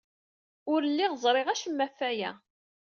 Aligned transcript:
Ur 0.71 0.81
lliɣ 0.91 1.13
ẓriɣ 1.23 1.47
acemma 1.49 1.85
ɣef 1.85 1.97
waya. 2.01 2.31